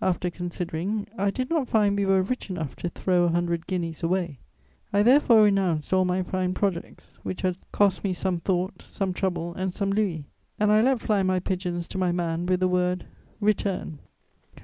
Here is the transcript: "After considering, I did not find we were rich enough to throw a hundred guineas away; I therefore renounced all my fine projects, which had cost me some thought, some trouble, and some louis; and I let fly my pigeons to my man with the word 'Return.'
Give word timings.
"After 0.00 0.30
considering, 0.30 1.08
I 1.18 1.32
did 1.32 1.50
not 1.50 1.66
find 1.68 1.98
we 1.98 2.06
were 2.06 2.22
rich 2.22 2.48
enough 2.50 2.76
to 2.76 2.88
throw 2.88 3.24
a 3.24 3.30
hundred 3.30 3.66
guineas 3.66 4.04
away; 4.04 4.38
I 4.92 5.02
therefore 5.02 5.42
renounced 5.42 5.92
all 5.92 6.04
my 6.04 6.22
fine 6.22 6.54
projects, 6.54 7.14
which 7.24 7.42
had 7.42 7.56
cost 7.72 8.04
me 8.04 8.12
some 8.12 8.38
thought, 8.38 8.82
some 8.82 9.12
trouble, 9.12 9.54
and 9.54 9.74
some 9.74 9.90
louis; 9.90 10.26
and 10.56 10.70
I 10.70 10.82
let 10.82 11.00
fly 11.00 11.24
my 11.24 11.40
pigeons 11.40 11.88
to 11.88 11.98
my 11.98 12.12
man 12.12 12.46
with 12.46 12.60
the 12.60 12.68
word 12.68 13.06
'Return.' 13.40 13.98